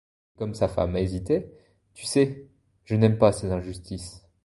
[0.35, 1.51] Et, comme sa femme hésitait:—
[1.93, 2.49] Tu sais,
[2.85, 4.23] je n’aime pas ces injustices.